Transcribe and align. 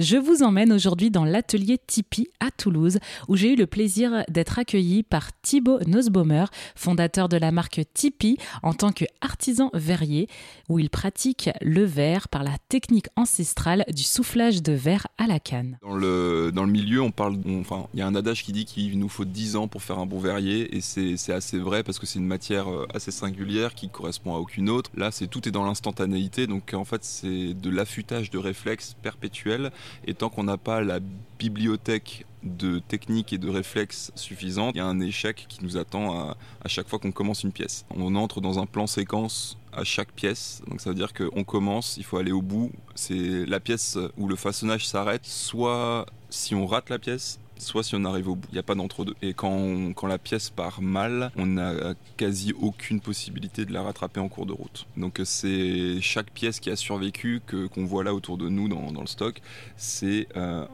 Je 0.00 0.16
vous 0.16 0.42
emmène 0.42 0.72
aujourd'hui 0.72 1.12
dans 1.12 1.24
l'atelier 1.24 1.78
Tipeee 1.78 2.26
à 2.40 2.50
Toulouse, 2.50 2.98
où 3.28 3.36
j'ai 3.36 3.52
eu 3.52 3.56
le 3.56 3.68
plaisir 3.68 4.24
d'être 4.28 4.58
accueilli 4.58 5.04
par 5.04 5.30
Thibaut 5.40 5.78
Nussbaumer, 5.86 6.46
fondateur 6.74 7.28
de 7.28 7.36
la 7.36 7.52
marque 7.52 7.80
Tipeee, 7.94 8.36
en 8.64 8.74
tant 8.74 8.90
qu'artisan 8.90 9.70
verrier, 9.72 10.28
où 10.68 10.80
il 10.80 10.90
pratique 10.90 11.48
le 11.62 11.84
verre 11.84 12.26
par 12.26 12.42
la 12.42 12.56
technique 12.68 13.06
ancestrale 13.14 13.84
du 13.94 14.02
soufflage 14.02 14.64
de 14.64 14.72
verre 14.72 15.06
à 15.16 15.28
la 15.28 15.38
canne. 15.38 15.78
Dans 15.80 15.94
le, 15.94 16.50
dans 16.52 16.64
le 16.64 16.72
milieu, 16.72 17.00
on 17.00 17.12
parle, 17.12 17.36
enfin, 17.60 17.86
il 17.94 18.00
y 18.00 18.02
a 18.02 18.06
un 18.08 18.16
adage 18.16 18.42
qui 18.42 18.50
dit 18.50 18.64
qu'il 18.64 18.98
nous 18.98 19.08
faut 19.08 19.24
10 19.24 19.54
ans 19.54 19.68
pour 19.68 19.84
faire 19.84 20.00
un 20.00 20.06
bon 20.06 20.18
verrier, 20.18 20.76
et 20.76 20.80
c'est 20.80 21.32
assez 21.32 21.60
vrai 21.60 21.84
parce 21.84 22.00
que 22.00 22.06
c'est 22.06 22.18
une 22.18 22.26
matière 22.26 22.68
euh, 22.68 22.88
assez 22.92 23.12
singulière 23.12 23.76
qui 23.76 23.88
correspond 23.90 24.34
à 24.34 24.38
aucune 24.38 24.70
autre. 24.70 24.90
Là, 24.96 25.12
c'est 25.12 25.28
tout 25.28 25.48
est 25.48 25.52
dans 25.52 25.64
l'instantanéité, 25.64 26.48
donc 26.48 26.74
en 26.74 26.84
fait, 26.84 27.04
c'est 27.04 27.54
de 27.54 27.70
l'affûtage 27.70 28.32
de 28.32 28.38
réflexes 28.38 28.96
perpétuels 29.00 29.70
et 30.06 30.14
tant 30.14 30.28
qu'on 30.28 30.44
n'a 30.44 30.56
pas 30.56 30.80
la 30.80 31.00
bibliothèque 31.38 32.26
de 32.42 32.78
techniques 32.78 33.32
et 33.32 33.38
de 33.38 33.48
réflexes 33.48 34.12
suffisantes, 34.14 34.74
il 34.74 34.78
y 34.78 34.80
a 34.80 34.86
un 34.86 35.00
échec 35.00 35.46
qui 35.48 35.64
nous 35.64 35.76
attend 35.76 36.34
à, 36.62 36.68
chaque 36.68 36.88
fois 36.88 36.98
qu'on 36.98 37.12
commence 37.12 37.42
une 37.42 37.52
pièce. 37.52 37.86
On 37.90 38.14
entre 38.16 38.40
dans 38.40 38.58
un 38.58 38.66
plan 38.66 38.86
séquence 38.86 39.56
à 39.72 39.82
chaque 39.82 40.12
pièce, 40.12 40.62
donc 40.68 40.80
ça 40.80 40.90
veut 40.90 40.96
dire 40.96 41.12
qu'on 41.14 41.42
commence, 41.44 41.96
il 41.96 42.04
faut 42.04 42.18
aller 42.18 42.32
au 42.32 42.42
bout. 42.42 42.70
C'est 42.94 43.46
la 43.46 43.60
pièce 43.60 43.98
où 44.18 44.28
le 44.28 44.36
façonnage 44.36 44.86
s'arrête, 44.86 45.24
soit 45.24 46.06
si 46.28 46.54
on 46.54 46.66
rate 46.66 46.90
la 46.90 46.98
pièce, 46.98 47.40
soit 47.58 47.82
si 47.82 47.94
on 47.94 48.04
arrive 48.04 48.28
au 48.28 48.36
bout. 48.36 48.48
Il 48.50 48.54
n'y 48.54 48.58
a 48.58 48.62
pas 48.62 48.74
d'entre-deux. 48.74 49.14
Et 49.22 49.34
quand, 49.34 50.06
la 50.06 50.18
pièce 50.18 50.50
part 50.50 50.82
mal, 50.82 51.30
on 51.36 51.46
n'a 51.46 51.94
quasi 52.16 52.52
aucune 52.52 53.00
possibilité 53.00 53.64
de 53.64 53.72
la 53.72 53.82
rattraper 53.82 54.20
en 54.20 54.28
cours 54.28 54.46
de 54.46 54.52
route. 54.52 54.86
Donc 54.96 55.20
c'est 55.24 56.00
chaque 56.00 56.30
pièce 56.30 56.60
qui 56.60 56.70
a 56.70 56.76
survécu, 56.76 57.40
que, 57.46 57.66
qu'on 57.66 57.84
voit 57.84 58.04
là 58.04 58.14
autour 58.14 58.38
de 58.38 58.48
nous 58.48 58.68
dans, 58.68 59.00
le 59.00 59.06
stock, 59.06 59.40
c'est 59.76 60.28
euh, 60.36 60.64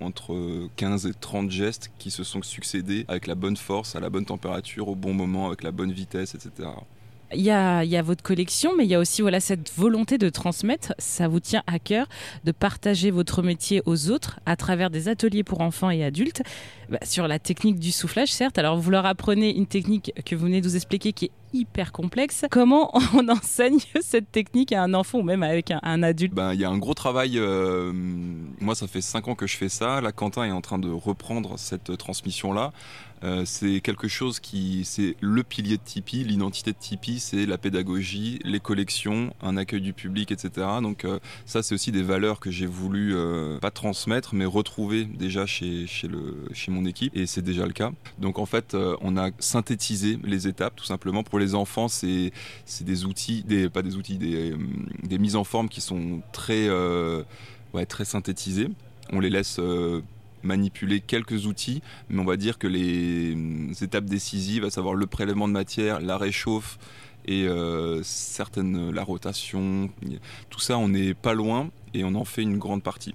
entre 0.00 0.68
15 0.76 1.06
et 1.06 1.14
30 1.14 1.50
gestes 1.50 1.90
qui 1.98 2.10
se 2.10 2.24
sont 2.24 2.42
succédés 2.42 3.04
avec 3.08 3.26
la 3.26 3.34
bonne 3.34 3.56
force, 3.56 3.96
à 3.96 4.00
la 4.00 4.10
bonne 4.10 4.24
température, 4.24 4.88
au 4.88 4.94
bon 4.94 5.14
moment, 5.14 5.46
avec 5.46 5.62
la 5.62 5.72
bonne 5.72 5.92
vitesse, 5.92 6.34
etc. 6.34 6.68
Il 7.34 7.42
y, 7.42 7.50
a, 7.50 8.02
votre 8.02 8.22
collection, 8.22 8.74
mais 8.76 8.84
il 8.84 8.90
y 8.90 8.94
a 8.94 8.98
aussi 8.98 9.20
voilà, 9.20 9.38
cette 9.40 9.70
volonté 9.76 10.16
de 10.16 10.30
transmettre. 10.30 10.94
Ça 10.98 11.28
vous 11.28 11.40
tient 11.40 11.62
à 11.66 11.78
cœur 11.78 12.06
de 12.44 12.52
partager 12.52 13.10
votre 13.10 13.42
métier 13.42 13.82
aux 13.84 14.10
autres 14.10 14.40
à 14.46 14.56
travers 14.56 14.88
des 14.88 15.08
ateliers 15.08 15.44
pour 15.44 15.60
enfants 15.60 15.90
et 15.90 16.02
adultes 16.02 16.42
bah, 16.88 16.98
sur 17.02 17.28
la 17.28 17.38
technique 17.38 17.78
du 17.78 17.92
soufflage, 17.92 18.32
certes. 18.32 18.56
Alors, 18.56 18.78
vous 18.78 18.90
leur 18.90 19.04
apprenez 19.04 19.54
une 19.54 19.66
technique 19.66 20.12
que 20.24 20.34
vous 20.34 20.46
venez 20.46 20.62
de 20.62 20.66
nous 20.66 20.76
expliquer 20.76 21.12
qui 21.12 21.26
est 21.26 21.30
hyper 21.52 21.92
complexe. 21.92 22.44
Comment 22.50 22.90
on 23.14 23.28
enseigne 23.28 23.78
cette 24.00 24.30
technique 24.30 24.72
à 24.72 24.82
un 24.82 24.94
enfant 24.94 25.18
ou 25.18 25.22
même 25.22 25.42
avec 25.42 25.70
un, 25.70 26.02
adulte? 26.02 26.34
Ben, 26.34 26.54
Il 26.54 26.60
y 26.60 26.64
a 26.64 26.70
un 26.70 26.78
gros 26.78 26.94
travail. 26.94 27.38
Euh, 27.38 27.92
moi, 28.60 28.74
ça 28.74 28.86
fait 28.86 29.00
5 29.00 29.28
ans 29.28 29.34
que 29.34 29.46
je 29.46 29.56
fais 29.56 29.68
ça. 29.68 30.00
Là, 30.00 30.12
Quentin 30.12 30.44
est 30.44 30.52
en 30.52 30.60
train 30.60 30.78
de 30.78 30.90
reprendre 30.90 31.58
cette 31.58 31.96
transmission-là. 31.96 32.72
Euh, 33.24 33.42
c'est 33.44 33.80
quelque 33.80 34.06
chose 34.06 34.38
qui, 34.38 34.84
c'est 34.84 35.16
le 35.20 35.42
pilier 35.42 35.76
de 35.76 35.82
Tipeee, 35.82 36.22
l'identité 36.22 36.70
de 36.70 36.78
Tipeee, 36.78 37.18
c'est 37.18 37.46
la 37.46 37.58
pédagogie, 37.58 38.38
les 38.44 38.60
collections, 38.60 39.34
un 39.42 39.56
accueil 39.56 39.80
du 39.80 39.92
public, 39.92 40.30
etc. 40.30 40.68
Donc 40.80 41.04
euh, 41.04 41.18
ça, 41.44 41.64
c'est 41.64 41.74
aussi 41.74 41.90
des 41.90 42.04
valeurs 42.04 42.38
que 42.38 42.52
j'ai 42.52 42.66
voulu 42.66 43.16
pas 43.60 43.72
transmettre, 43.72 44.36
mais 44.36 44.44
retrouver 44.44 45.04
déjà 45.04 45.46
chez, 45.46 45.88
chez, 45.88 46.06
le, 46.06 46.44
chez 46.52 46.70
mon 46.70 46.84
équipe, 46.84 47.16
et 47.16 47.26
c'est 47.26 47.42
déjà 47.42 47.66
le 47.66 47.72
cas. 47.72 47.90
Donc 48.18 48.38
en 48.38 48.46
fait, 48.46 48.76
on 49.00 49.16
a 49.16 49.30
synthétisé 49.40 50.18
les 50.22 50.46
étapes 50.46 50.76
tout 50.76 50.84
simplement 50.84 51.24
pour 51.24 51.37
les 51.38 51.54
enfants, 51.54 51.88
c'est 51.88 52.32
des 52.80 53.04
outils, 53.04 53.42
des, 53.42 53.68
pas 53.68 53.82
des 53.82 53.96
outils, 53.96 54.18
des, 54.18 54.54
des, 55.02 55.18
mises 55.18 55.36
en 55.36 55.44
forme 55.44 55.68
qui 55.68 55.80
sont 55.80 56.20
très, 56.32 56.68
euh, 56.68 57.22
très 57.88 58.04
synthétisées. 58.04 58.68
On 59.12 59.20
les 59.20 59.30
laisse 59.30 59.58
euh, 59.58 60.02
manipuler 60.42 61.00
quelques 61.00 61.46
outils, 61.46 61.82
mais 62.08 62.20
on 62.20 62.24
va 62.24 62.36
dire 62.36 62.58
que 62.58 62.66
les, 62.66 63.36
étapes 63.82 64.04
décisives, 64.04 64.64
à 64.64 64.70
savoir 64.70 64.94
le 64.94 65.06
prélèvement 65.06 65.48
de 65.48 65.52
matière, 65.52 66.00
la 66.00 66.18
réchauffe 66.18 66.78
et 67.26 67.46
euh, 67.46 68.02
certaines, 68.02 68.90
la 68.90 69.02
rotation, 69.02 69.90
tout 70.50 70.60
ça, 70.60 70.78
on 70.78 70.88
n'est 70.88 71.14
pas 71.14 71.34
loin 71.34 71.70
et 71.94 72.04
on 72.04 72.14
en 72.14 72.24
fait 72.24 72.42
une 72.42 72.58
grande 72.58 72.82
partie. 72.82 73.14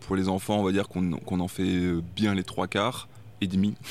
pour 0.00 0.16
les 0.16 0.28
enfants, 0.28 0.58
on 0.60 0.64
va 0.64 0.72
dire 0.72 0.88
qu'on 0.88 1.40
en 1.40 1.48
fait 1.48 1.92
bien 2.14 2.34
les 2.34 2.44
trois 2.44 2.68
quarts 2.68 3.08
et 3.40 3.46
demi 3.46 3.74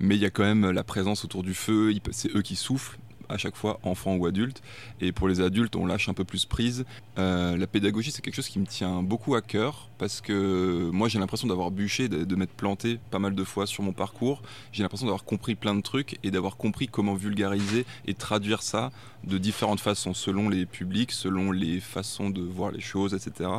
mais 0.00 0.16
il 0.16 0.22
y 0.22 0.26
a 0.26 0.30
quand 0.30 0.44
même 0.44 0.70
la 0.70 0.84
présence 0.84 1.24
autour 1.24 1.42
du 1.42 1.54
feu, 1.54 1.92
c'est 2.10 2.34
eux 2.34 2.42
qui 2.42 2.56
soufflent 2.56 2.98
à 3.30 3.38
chaque 3.38 3.56
fois, 3.56 3.78
enfants 3.82 4.16
ou 4.16 4.26
adultes. 4.26 4.62
Et 5.00 5.12
pour 5.12 5.28
les 5.28 5.40
adultes, 5.40 5.76
on 5.76 5.86
lâche 5.86 6.08
un 6.08 6.14
peu 6.14 6.24
plus 6.24 6.44
prise. 6.44 6.84
Euh, 7.18 7.56
la 7.56 7.66
pédagogie, 7.66 8.10
c'est 8.10 8.22
quelque 8.22 8.34
chose 8.34 8.48
qui 8.48 8.58
me 8.58 8.66
tient 8.66 9.02
beaucoup 9.02 9.34
à 9.34 9.40
cœur 9.40 9.88
parce 9.98 10.20
que 10.20 10.90
moi, 10.92 11.08
j'ai 11.08 11.18
l'impression 11.18 11.46
d'avoir 11.46 11.70
bûché, 11.70 12.08
de, 12.08 12.36
m'être 12.36 12.52
planté 12.52 12.98
pas 13.10 13.18
mal 13.18 13.34
de 13.34 13.44
fois 13.44 13.66
sur 13.66 13.82
mon 13.82 13.92
parcours. 13.92 14.42
J'ai 14.72 14.82
l'impression 14.82 15.06
d'avoir 15.06 15.24
compris 15.24 15.54
plein 15.54 15.74
de 15.74 15.80
trucs 15.80 16.18
et 16.22 16.30
d'avoir 16.30 16.56
compris 16.56 16.88
comment 16.88 17.14
vulgariser 17.14 17.86
et 18.06 18.14
traduire 18.14 18.62
ça 18.62 18.90
de 19.24 19.38
différentes 19.38 19.80
façons, 19.80 20.14
selon 20.14 20.48
les 20.48 20.66
publics, 20.66 21.12
selon 21.12 21.52
les 21.52 21.80
façons 21.80 22.30
de 22.30 22.40
voir 22.40 22.70
les 22.70 22.80
choses, 22.80 23.14
etc. 23.14 23.50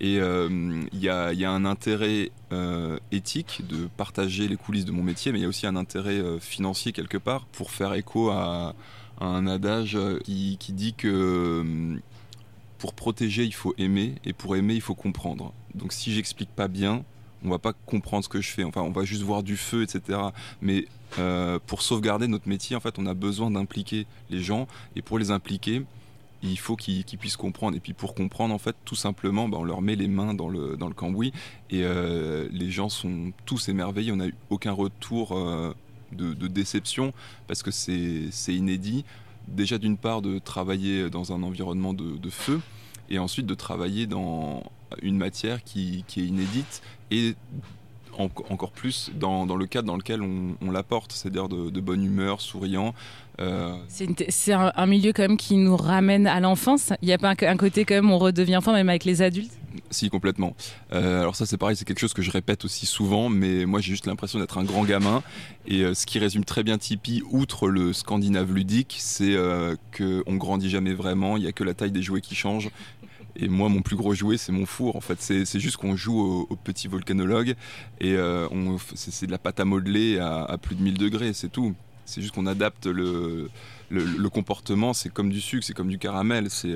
Et 0.00 0.18
euh, 0.18 0.82
il 0.92 1.00
y, 1.00 1.08
a, 1.08 1.50
un 1.50 1.64
intérêt 1.64 2.30
euh, 2.52 2.98
éthique 3.12 3.62
de 3.68 3.86
partager 3.96 4.48
les 4.48 4.56
coulisses 4.56 4.86
de 4.86 4.92
mon 4.92 5.02
métier, 5.02 5.30
mais 5.32 5.38
il 5.38 5.42
y 5.42 5.44
a 5.44 5.48
aussi 5.48 5.66
un 5.66 5.76
intérêt 5.76 6.22
financier 6.40 6.92
quelque 6.92 7.18
part 7.18 7.46
pour 7.46 7.70
faire 7.70 7.92
écho 7.94 8.30
à 8.30 8.74
un 9.20 9.46
adage 9.46 9.98
qui, 10.24 10.72
dit 10.72 10.94
que 10.94 11.08
euh, 11.08 12.00
pour 12.78 12.94
protéger, 12.94 13.44
il 13.44 13.54
faut 13.54 13.74
aimer, 13.78 14.16
et 14.24 14.32
pour 14.32 14.56
aimer, 14.56 14.74
il 14.74 14.80
faut 14.80 14.94
comprendre. 14.94 15.52
Donc 15.74 15.92
si 15.92 16.12
j'explique 16.12 16.50
pas 16.50 16.68
bien, 16.68 17.04
on 17.44 17.50
va 17.50 17.58
pas 17.58 17.72
comprendre 17.72 18.24
ce 18.24 18.28
que 18.28 18.40
je 18.40 18.50
fais. 18.50 18.64
Enfin, 18.64 18.82
on 18.82 18.90
va 18.90 19.04
juste 19.04 19.22
voir 19.22 19.42
du 19.42 19.56
feu, 19.56 19.82
etc. 19.82 20.18
Mais 20.62 20.86
euh, 21.18 21.58
pour 21.66 21.82
sauvegarder 21.82 22.26
notre 22.26 22.48
métier, 22.48 22.74
en 22.76 22.80
fait, 22.80 22.98
on 22.98 23.06
a 23.06 23.14
besoin 23.14 23.50
d'impliquer 23.50 24.06
les 24.30 24.40
gens, 24.40 24.66
et 24.96 25.02
pour 25.02 25.18
les 25.18 25.30
impliquer, 25.30 25.82
il 26.42 26.58
faut 26.58 26.76
qu'ils 26.76 27.04
puissent 27.18 27.36
comprendre. 27.36 27.76
Et 27.76 27.80
puis 27.80 27.92
pour 27.92 28.14
comprendre, 28.14 28.54
en 28.54 28.58
fait, 28.58 28.76
tout 28.84 28.96
simplement, 28.96 29.48
bah, 29.48 29.58
on 29.60 29.64
leur 29.64 29.82
met 29.82 29.96
les 29.96 30.08
mains 30.08 30.34
dans 30.34 30.48
le, 30.48 30.76
dans 30.76 30.88
le 30.88 30.94
cambouis 30.94 31.32
et 31.70 31.82
euh, 31.84 32.48
les 32.50 32.70
gens 32.70 32.88
sont 32.88 33.32
tous 33.46 33.68
émerveillés. 33.68 34.12
On 34.12 34.16
n'a 34.16 34.26
eu 34.26 34.34
aucun 34.50 34.72
retour 34.72 35.34
de, 36.12 36.48
déception 36.48 37.12
parce 37.46 37.62
que 37.62 37.70
c'est 37.70 38.54
inédit. 38.54 39.04
Déjà 39.48 39.78
d'une 39.78 39.96
part 39.96 40.22
de 40.22 40.38
travailler 40.38 41.10
dans 41.10 41.32
un 41.32 41.42
environnement 41.42 41.94
de, 41.94 42.30
feu 42.30 42.60
et 43.10 43.18
ensuite 43.18 43.46
de 43.46 43.54
travailler 43.54 44.06
dans 44.06 44.62
une 45.02 45.16
matière 45.16 45.62
qui, 45.62 46.04
est 46.16 46.20
inédite 46.20 46.82
et 47.10 47.34
encore 48.18 48.70
plus 48.70 49.10
dans, 49.14 49.44
le 49.44 49.66
cadre 49.66 49.88
dans 49.88 49.96
lequel 49.96 50.22
on, 50.22 50.70
l'apporte, 50.70 51.12
c'est-à-dire 51.12 51.48
de, 51.48 51.80
bonne 51.80 52.04
humeur, 52.04 52.40
souriant. 52.40 52.94
Euh. 53.40 53.74
C'est 53.88 54.52
un, 54.52 54.86
milieu 54.86 55.12
quand 55.12 55.22
même 55.22 55.36
qui 55.36 55.56
nous 55.56 55.76
ramène 55.76 56.26
à 56.26 56.40
l'enfance. 56.40 56.92
Il 57.02 57.06
n'y 57.06 57.12
a 57.12 57.18
pas 57.18 57.34
un, 57.40 57.56
côté 57.56 57.84
quand 57.84 57.94
même 57.94 58.10
on 58.10 58.18
redevient 58.18 58.56
enfant 58.56 58.72
même 58.72 58.88
avec 58.88 59.04
les 59.04 59.22
adultes? 59.22 59.58
Si, 59.90 60.10
complètement. 60.10 60.56
Euh, 60.92 61.20
alors 61.20 61.36
ça, 61.36 61.46
c'est 61.46 61.56
pareil, 61.56 61.76
c'est 61.76 61.84
quelque 61.84 62.00
chose 62.00 62.14
que 62.14 62.22
je 62.22 62.30
répète 62.30 62.64
aussi 62.64 62.86
souvent, 62.86 63.28
mais 63.28 63.66
moi, 63.66 63.80
j'ai 63.80 63.92
juste 63.92 64.06
l'impression 64.06 64.38
d'être 64.38 64.58
un 64.58 64.64
grand 64.64 64.84
gamin. 64.84 65.22
Et 65.66 65.82
euh, 65.82 65.94
ce 65.94 66.06
qui 66.06 66.18
résume 66.18 66.44
très 66.44 66.62
bien 66.62 66.78
Tipeee, 66.78 67.22
outre 67.30 67.68
le 67.68 67.92
scandinave 67.92 68.52
ludique, 68.52 68.96
c'est 68.98 69.34
euh, 69.34 69.76
qu'on 69.96 70.36
grandit 70.36 70.70
jamais 70.70 70.94
vraiment, 70.94 71.36
il 71.36 71.42
n'y 71.42 71.48
a 71.48 71.52
que 71.52 71.64
la 71.64 71.74
taille 71.74 71.92
des 71.92 72.02
jouets 72.02 72.20
qui 72.20 72.34
change. 72.34 72.70
Et 73.36 73.48
moi, 73.48 73.68
mon 73.68 73.82
plus 73.82 73.96
gros 73.96 74.14
jouet, 74.14 74.36
c'est 74.36 74.52
mon 74.52 74.66
four. 74.66 74.94
En 74.94 75.00
fait, 75.00 75.20
c'est 75.20 75.58
juste 75.58 75.76
qu'on 75.76 75.96
joue 75.96 76.46
au, 76.48 76.56
petit 76.56 76.86
volcanologue 76.86 77.56
et 78.00 78.16
c'est 78.94 79.26
de 79.26 79.32
la 79.32 79.38
pâte 79.38 79.58
à 79.58 79.64
modeler 79.64 80.20
à, 80.20 80.56
plus 80.62 80.76
de 80.76 80.82
1000 80.82 80.98
degrés, 80.98 81.32
c'est 81.32 81.48
tout. 81.48 81.74
C'est 82.04 82.22
juste 82.22 82.32
qu'on 82.32 82.46
adapte 82.46 82.86
le, 82.86 83.50
le, 83.90 84.28
comportement. 84.28 84.92
C'est 84.92 85.08
comme 85.08 85.30
du 85.30 85.40
sucre, 85.40 85.64
c'est 85.66 85.74
comme 85.74 85.88
du 85.88 85.98
caramel. 85.98 86.48
C'est 86.48 86.72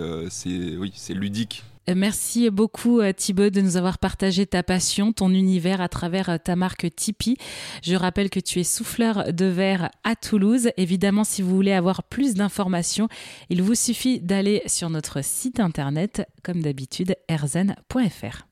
oui, 0.76 0.92
c'est 0.96 1.14
ludique. 1.14 1.62
Euh, 1.88 1.94
merci 1.96 2.50
beaucoup 2.50 3.00
euh, 3.00 3.12
Thibaut 3.12 3.50
de 3.50 3.60
nous 3.60 3.76
avoir 3.76 3.98
partagé 3.98 4.46
ta 4.46 4.62
passion, 4.62 5.12
ton 5.12 5.30
univers 5.30 5.80
à 5.80 5.88
travers 5.88 6.28
euh, 6.28 6.38
ta 6.38 6.56
marque 6.56 6.86
Tipeee. 6.94 7.36
Je 7.82 7.94
rappelle 7.94 8.30
que 8.30 8.40
tu 8.40 8.60
es 8.60 8.64
souffleur 8.64 9.32
de 9.32 9.46
verre 9.46 9.90
à 10.04 10.14
Toulouse. 10.16 10.70
Évidemment, 10.76 11.24
si 11.24 11.42
vous 11.42 11.54
voulez 11.54 11.72
avoir 11.72 12.02
plus 12.02 12.34
d'informations, 12.34 13.08
il 13.48 13.62
vous 13.62 13.74
suffit 13.74 14.20
d'aller 14.20 14.62
sur 14.66 14.90
notre 14.90 15.22
site 15.24 15.60
internet, 15.60 16.26
comme 16.42 16.62
d'habitude, 16.62 17.16
erzen.fr. 17.28 18.47